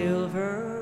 [0.00, 0.79] silver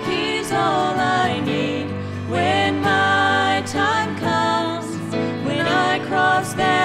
[0.05, 1.87] He's all I need
[2.29, 4.85] when my time comes,
[5.45, 6.78] when I cross that.